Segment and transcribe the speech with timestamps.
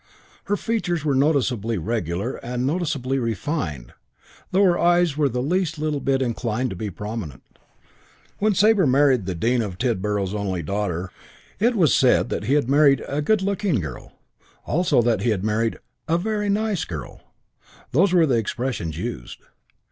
[0.45, 3.93] Her features were noticeably regular and noticeably refined,
[4.49, 7.43] though her eyes were the least little bit inclined to be prominent:
[8.39, 11.11] when Sabre married the Dean of Tidborough's only daughter,
[11.59, 14.13] it was said that he had married "a good looking girl";
[14.65, 15.77] also that he had married
[16.07, 17.21] "a very nice girl";
[17.91, 19.37] those were the expressions used.